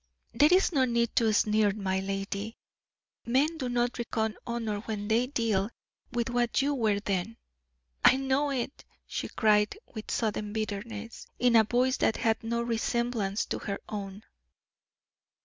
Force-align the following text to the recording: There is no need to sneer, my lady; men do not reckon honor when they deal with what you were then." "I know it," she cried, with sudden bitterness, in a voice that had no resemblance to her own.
There 0.33 0.49
is 0.51 0.71
no 0.71 0.85
need 0.85 1.15
to 1.17 1.31
sneer, 1.31 1.73
my 1.73 1.99
lady; 1.99 2.57
men 3.27 3.59
do 3.59 3.69
not 3.69 3.99
reckon 3.99 4.35
honor 4.47 4.79
when 4.79 5.07
they 5.07 5.27
deal 5.27 5.69
with 6.11 6.31
what 6.31 6.59
you 6.59 6.73
were 6.73 6.99
then." 6.99 7.37
"I 8.03 8.17
know 8.17 8.49
it," 8.49 8.83
she 9.05 9.27
cried, 9.29 9.77
with 9.93 10.09
sudden 10.09 10.53
bitterness, 10.53 11.27
in 11.37 11.55
a 11.55 11.65
voice 11.65 11.97
that 11.97 12.17
had 12.17 12.43
no 12.43 12.63
resemblance 12.63 13.45
to 13.45 13.59
her 13.59 13.77
own. 13.89 14.23